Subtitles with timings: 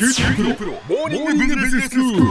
[0.00, 2.22] QTPRO モーニングビジネススクール。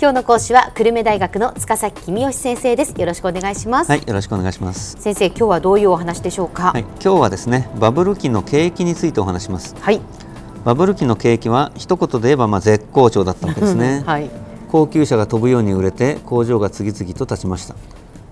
[0.00, 4.96] 今日の講師は久留米大学の塚崎公義先生ですよろしくお願いします、はい、よろしくお願いします。
[4.98, 6.72] 先生今日はどういうお話でしょうか？
[6.72, 9.76] はい、今日はですね、バブル期の景気についてお話します。
[9.78, 10.00] はい、
[10.64, 14.02] バブル期の景気は一言で言えばまあ絶好調だったわけですね。
[14.04, 14.28] はい
[14.72, 17.76] 高級車が飛ぶように売れて工場が次々と立ちました。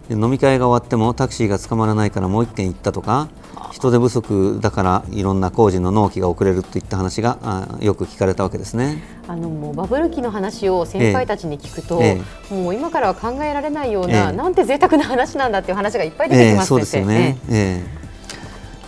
[0.09, 3.29] で飲み会が終わってもタクシーが捕まらないからもう一軒行ったとか、
[3.73, 9.03] 人手不足だからいろんな工事の納期が遅れるといった話があよく聞かれたわけですね。
[9.29, 14.37] あのもうバブル期の話を先輩たちに聞くと、えもう今からは考えられないような、ええ。
[14.37, 17.39] なんて贅沢な話なんだっていう話がいっぱい出てきます、ええそうですよね。
[17.51, 17.97] ええ。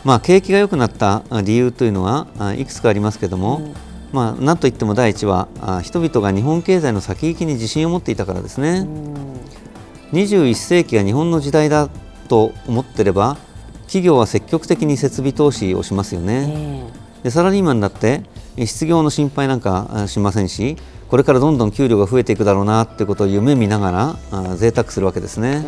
[0.04, 3.74] まあ景気が良くなったあ理由というのはあいくつかありますけれども、うん。
[4.12, 8.86] まあなんといっても第一はあ人々が日本経済の先行きに自信を持っていたからですね。
[10.12, 11.88] 21世紀が日本の時代だ
[12.28, 13.36] と思ってれば
[13.82, 16.90] 企業は積極的に設備投資をしますよえね。
[17.22, 18.22] えでサラリーマンだって
[18.56, 20.76] え失業の心配なんかあしませんし
[21.08, 25.64] これからどんどん給料が増えていくだろうなってことを夢見ながらあ贅沢するわけですね。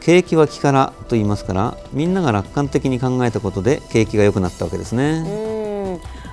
[0.00, 5.22] 景気は気からと言いますからみんなが楽観的に考えたことで景気が良くなったわけですね。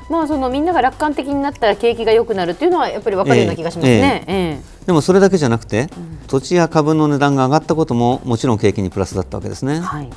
[0.10, 4.24] うんまあそのみんなが楽観的になったら景気が良くなるっていうのはやっぱり分かるような気がしますね。
[4.28, 5.90] えでもそれだけじゃなくて、
[6.28, 9.78] 土地や株の値段が上がったことももちろん景気にプラスだったわけですね。
[9.78, 10.10] えはい。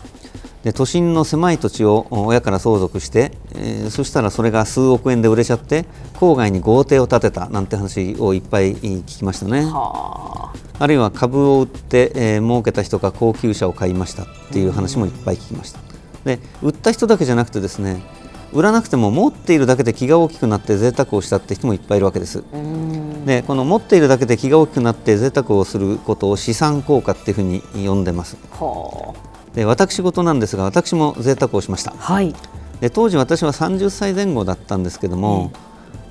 [0.64, 9.64] で都心の狭い土地を親から相続して、えーそしたらそれが数億円で売れちゃって郊外に豪邸を建てたなんて話をいっぱい聞きましたね。
[9.64, 15.80] はあるいは株を売って、えー儲けた人が高級車を買いましたっていう話もいっぱい聞きました。
[16.24, 18.02] で売った人だけじゃなくてですね
[18.52, 22.42] 売らなくても持っているだけで気が大きくなって贅沢をしたって人もいっぱいいるわけです。
[23.26, 28.36] でこの持っているだけで気が大きくなって贅沢をすることを資産効果っていうふうに呼んでます。
[28.52, 29.14] は
[29.54, 31.92] で私事なんですが私も贅沢をしました。
[31.92, 31.96] あ。
[31.96, 32.34] はい。
[32.80, 35.50] で当時私は30歳前後だったんですけども、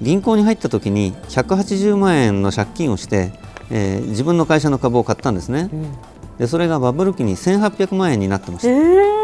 [0.02, 3.32] 銀行に入った時に180万円の借金をして、
[3.70, 5.88] えー自分の会社の株を買ったんですね、うん。
[6.38, 9.17] でそれがバブル期に1800万円になってましたええ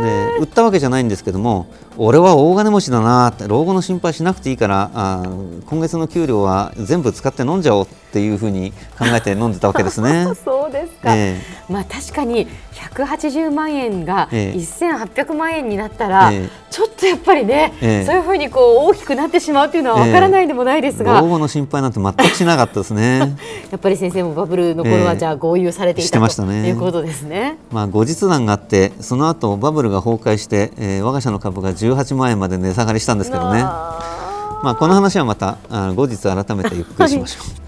[0.00, 10.26] で売ったわけじゃないんですけども俺は大金持ちだなって老後の心配しなくていいからあー今月の給料は全部使って飲んじゃおうっていうふうに考えて飲んでたわけですね。
[10.44, 11.14] そうですか。
[11.14, 14.58] えまあ確かに180万円がええ。
[14.58, 18.04] 1800万円になったら、ええちょっとやっぱりね、ええ。
[18.04, 23.18] そういうふうにこう大きくなってしまうというのはわからないでもないですが、老後の心配なんて全くしなかったですね。
[23.72, 25.18] やっぱり先生もバブルの頃はええ。
[25.18, 26.68] じゃあ豪遊されていしたてましたとね。
[26.68, 27.56] いうことですね。
[27.72, 33.62] まあ後日談があってその後バブルが崩壊して、えー我が社の株が18万円まで値下がりしたんですけどね。
[33.64, 37.62] あまあこの話はまたあ後日改めてゆっくりしましょう、で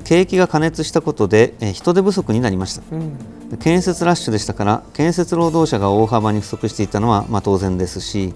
[0.00, 2.82] 景気が過熱したことで、えー人手不足になりました。
[2.82, 3.50] ーうん。
[3.50, 8.34] で建設ラッシュでしたから建設労働者が大幅に不足していたのはまあ当然ですし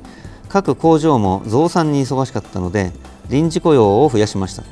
[0.49, 2.93] 各工場も増産に忙しかったので
[3.29, 4.63] 臨時雇用を増やしました。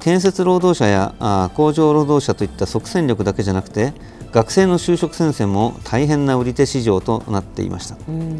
[0.00, 3.92] 建設労働者やあ工場労働者といった即戦力だけじゃなくて
[4.32, 7.96] 学生の就職戦線も大変な売り手市場となっていました。
[8.08, 8.38] うん。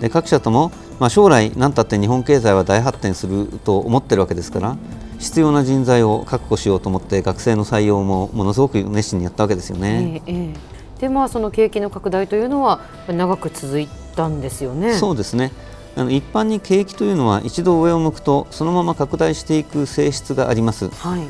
[0.00, 0.70] で各社とも、
[1.00, 4.76] まあ、将来何たって日本経済は大発展すると思ってるわけですから
[5.18, 10.22] 必要な人材を確保しようと思って学生の採用もものすごく熱心にやったわけですよね。
[10.26, 11.00] ええええ。
[11.00, 14.94] でまあその景気の拡大というのは長く続いたんですよね。
[14.94, 15.52] そうですね。
[15.96, 21.22] あの一般に景気というのは一度上を向くとそのまま拡大していく性質があります、はい。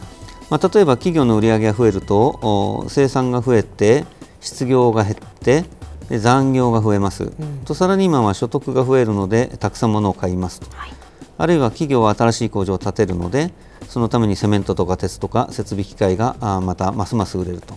[0.51, 4.05] まあ、例えば企業の売り上げが増えるとお生産が増えて
[4.41, 5.65] 失業が減って
[6.09, 7.33] で残業が増えます、
[7.67, 10.93] とサラリーマンは所得が増えるのでたくさん物を買いますと、はい。
[11.37, 13.53] あるいは企業は新しい工場を建てるので
[13.89, 17.75] そのためにセメントとか鉄とか設備機械があまたますます売れると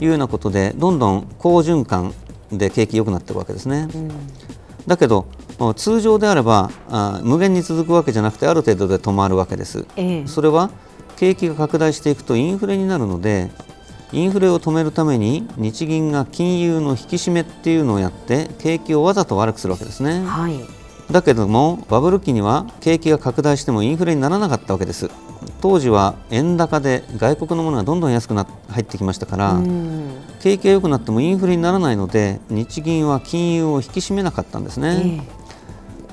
[0.00, 2.12] いうようなことでどんどん好循環
[2.52, 3.88] で景気良くなっていくわけですね。
[4.86, 5.26] だけど
[5.58, 9.86] お通常であればあ無限に続くわけじゃなくてある程度で止まるわけです。
[9.96, 10.70] ええそれは
[11.16, 13.50] 景気が拡大していくとインフレになるので
[14.12, 20.24] インフレを止めるために日銀が金融の引き締めっていうのをやって景気をわざと悪くするわけですね。
[20.24, 20.60] はい。
[21.10, 25.08] だけどもバブル期には景気が拡大してもインフレにならなかったわけです
[25.60, 30.10] 当時は円高で外国のものがどんどん安くなっ入ってきましたから、うん。
[30.40, 35.22] 景気が良くなってもインフレにならないので日銀は金融を引き締めなかったんですね、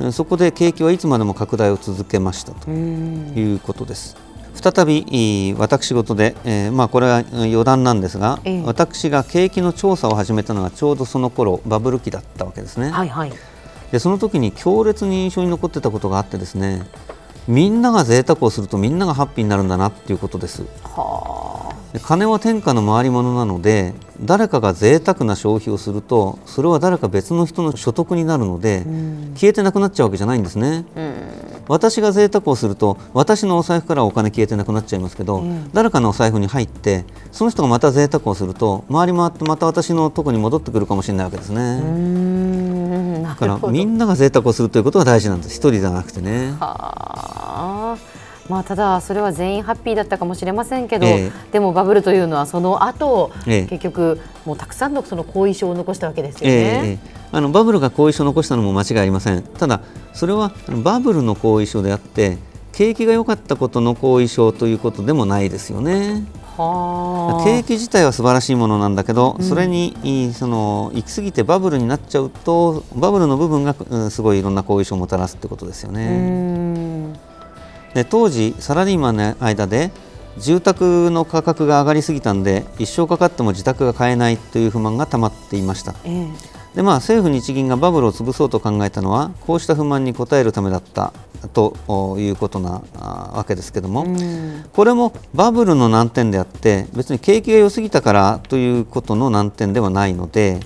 [0.02, 4.18] えそこで景気はいつまでも拡大を続けましたということです。
[4.56, 8.64] 再び私事で、えーまあ、これはうん余談なんですが、ええ。
[8.64, 13.34] 私が景気の調査を始めたのがちょうどその頃バブル期だったわけですね、はいはい。
[13.92, 16.84] でその時に強烈に印象に残ってたことがあってですね
[17.48, 20.64] みんなが贅沢をするとみんながハッピーになるんだなっていうことです。
[20.84, 28.84] はで金は天下の回り物なので誰かが贅沢な消費をするとそれは誰か別の人の所得になるので、
[29.36, 30.86] 消えてなくなっちゃうわけじゃないんですね、
[31.68, 35.44] 私が贅沢をすると私のお財布からお金消えてなくなっちゃいますけど、
[35.74, 42.73] 誰かのお財布に入ってその人がまた贅沢をすると回り回ってまた私のとこに戻ってくるかもしれないわけですね。
[43.24, 45.56] だからみんなが贅沢をするということが大事なんです。
[45.56, 46.54] 一人じゃなくてね。
[46.60, 47.98] はあ。
[48.50, 51.52] まあ、ただそれは全員ハッピーだったかもしれませんけど、ええ。
[51.52, 53.66] でもバブルというのはその後、ええ。
[53.68, 57.00] 結局もうたくさんのその後遺症を残したわけですよね。
[57.04, 59.44] えあのバブルが後遺症を残したのも間違いありません。
[59.44, 59.82] ただ
[60.14, 60.52] それは
[60.84, 62.38] バブルの後遺症であって
[62.74, 66.26] 景気が良かったことの後遺症ということでもないですよね。
[66.36, 76.10] はあ景気自体は素晴らしいものなんだけど、それにいその行き過ぎてバブルになっちゃうとバブルの部分が、うんすごいいろんな後遺症をもたらすってことですようね。
[76.10, 77.14] ん。
[77.94, 79.92] で当時サラリーマンの間で
[80.38, 85.94] 住宅の価格が上がりすぎたんで一生かかっても自宅が買えないという不満がたまっていました。
[86.06, 86.28] え
[86.76, 91.14] でまあ政府日銀がバブルを潰そうと考えたのはこうした不満に応えるためだった
[91.54, 91.76] と
[92.18, 94.08] いうことなあわけですけども、
[94.72, 100.62] これもバブルの難点であって別に景気が良すぎたからということの難点ではないので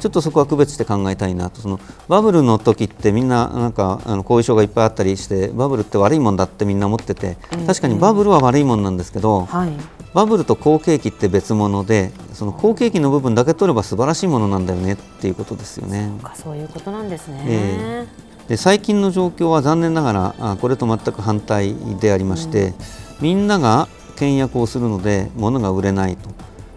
[0.00, 1.60] ちょっとそこは区別して考えたいなと。
[1.60, 7.36] そのバブルの時ってみんななんかあの後遺症がいっぱいあったりしてバブルって悪いもんだってみんな思ってて
[7.66, 9.70] 確かにバブルは悪いもんなんですけどはい。
[10.14, 16.10] バブルと好景気って別物でその好景気の部分だけ取れば素晴らしいものなんだよねっていうことですよね。
[16.22, 17.44] かそういうことなんですね。
[17.46, 18.06] え
[18.48, 22.72] で最近の状況は残念ながらあこれと全く反対でありまして、
[23.20, 26.30] みんなが倹約をするので物が売れないと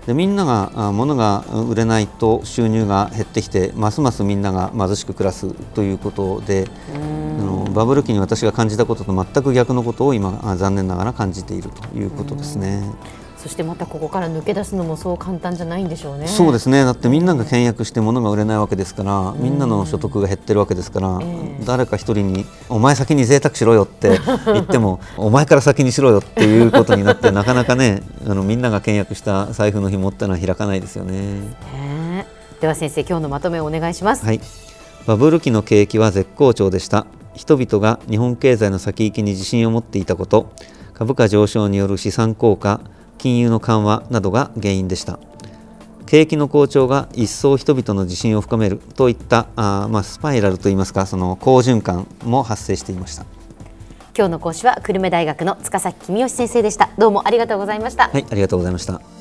[0.06, 12.84] でみんながあ物が売れないと収入が減ってきてますますみんなが貧しく暮らすということであのバブル期に私が感じたことと全く逆のことを今あ残念ながら感じているということですね。
[13.42, 16.28] そしてまたここから抜け出すのもそう簡単じゃないんでしょうね。
[16.28, 16.84] そうですね。
[16.84, 21.26] だってみんなが倹約して物が売れないわけですから、みんなの所得が減ってるわけですから、え
[21.60, 21.66] え。
[21.66, 31.14] 誰か一人に「お前先に贅沢しろよ」って 言っても「お前から先にしろよ」っていうことになってなかなかねあのみんなが倹約した財布の紐ってのは開かないですよね。
[31.74, 32.28] ね
[32.60, 34.24] では先生今日のまとめをお願いします。
[34.24, 34.40] はい、
[35.08, 37.08] バブル期の景気は絶好調でした。
[37.34, 40.52] 人々が日本経済の先行きに自信を持っていたこと。
[41.02, 42.80] 株価上昇による資産効果
[43.22, 45.20] 金融の緩和などが原因でした
[46.08, 53.26] 景気の好調が一層人々の自信を深めるといったあー、まあ、スパイラルといいますかその好循環も発生していました
[54.18, 56.90] 今日の講師は久留米大学の塚崎公義先生でした。
[56.98, 58.10] どうもありがとうございました。
[58.10, 59.21] はいありがとうございました